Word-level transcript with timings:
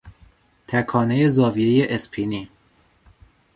تکانهی 0.67 1.29
زاویهی 1.29 1.83
اسپینی 1.87 2.49